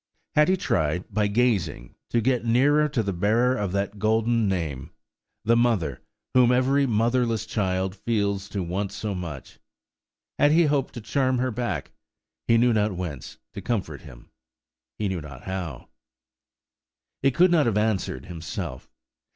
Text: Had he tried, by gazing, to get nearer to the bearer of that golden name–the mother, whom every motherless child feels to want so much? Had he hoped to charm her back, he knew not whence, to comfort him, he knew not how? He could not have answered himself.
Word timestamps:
Had 0.33 0.47
he 0.49 0.57
tried, 0.57 1.05
by 1.13 1.27
gazing, 1.27 1.93
to 2.09 2.21
get 2.21 2.43
nearer 2.43 2.89
to 2.89 3.03
the 3.03 3.13
bearer 3.13 3.55
of 3.55 3.71
that 3.73 3.99
golden 3.99 4.47
name–the 4.47 5.55
mother, 5.55 6.01
whom 6.33 6.51
every 6.51 6.87
motherless 6.87 7.45
child 7.45 7.95
feels 7.95 8.49
to 8.49 8.63
want 8.63 8.91
so 8.91 9.13
much? 9.13 9.59
Had 10.39 10.53
he 10.53 10.63
hoped 10.65 10.95
to 10.95 11.01
charm 11.01 11.37
her 11.37 11.51
back, 11.51 11.91
he 12.47 12.57
knew 12.57 12.73
not 12.73 12.95
whence, 12.95 13.37
to 13.53 13.61
comfort 13.61 14.01
him, 14.01 14.31
he 14.97 15.07
knew 15.07 15.21
not 15.21 15.43
how? 15.43 15.89
He 17.21 17.29
could 17.29 17.51
not 17.51 17.67
have 17.67 17.77
answered 17.77 18.25
himself. 18.25 18.89